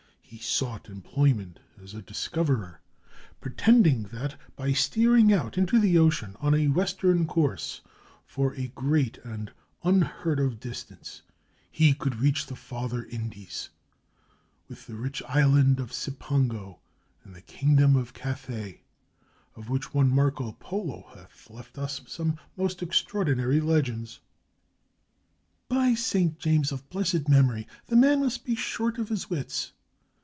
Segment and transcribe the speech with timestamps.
[0.31, 2.79] He sought employ ment as a discoverer,
[3.41, 7.81] pretending that, by steering out into the ocean on a western course
[8.25, 9.51] for a great and
[9.83, 11.21] un heard of distance,
[11.69, 13.71] he could reach the Farther Indies,
[14.69, 16.79] with the rich island of Cipango,
[17.25, 18.83] and the kingdom of Cathay,
[19.57, 24.21] of which one Marco Polo hath left us some most extraor dinary legends!"
[25.67, 26.39] "By St.
[26.39, 27.67] James of blessed memory!
[27.87, 29.73] the man must be short of his wits!